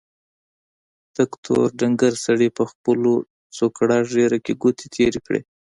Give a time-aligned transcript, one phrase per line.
[1.15, 3.11] تک تور ډنګر سړي په خپله
[3.55, 5.41] څوکړه ږيره کې ګوتې تېرې کړې.